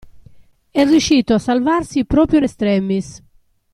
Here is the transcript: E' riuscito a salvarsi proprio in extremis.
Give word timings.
E' 0.71 0.83
riuscito 0.83 1.35
a 1.35 1.37
salvarsi 1.37 2.05
proprio 2.05 2.39
in 2.39 2.45
extremis. 2.45 3.23